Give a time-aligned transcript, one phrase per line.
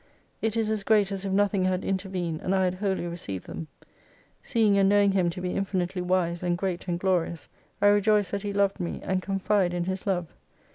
[0.41, 3.67] It is as great as if nothing had intervened, and I had wholly received them.
[4.41, 7.47] Seeing and knowing Him to be infinitely wise and great and glorious,
[7.83, 10.33] I rejoice that He loved me, and confide in His love.